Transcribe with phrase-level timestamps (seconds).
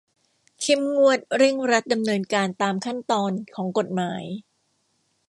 [0.59, 4.23] เข้มงวดเร่งรัดดำเนินการตามขั้นตอนของกฎหมาย